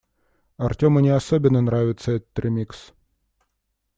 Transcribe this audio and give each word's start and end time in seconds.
Артёму 0.57 0.99
не 0.99 1.09
особо 1.11 1.51
нравится 1.51 2.13
этот 2.13 2.39
ремикс. 2.39 2.91